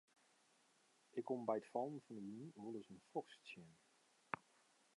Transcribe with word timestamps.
Ik 1.19 1.23
kom 1.27 1.41
by 1.47 1.55
it 1.59 1.69
fallen 1.73 2.01
fan 2.05 2.15
'e 2.17 2.21
jûn 2.27 2.39
soms 2.43 2.59
wol 2.61 2.73
ris 2.77 2.89
in 2.93 3.01
foks 3.11 3.35
tsjin. 3.39 3.69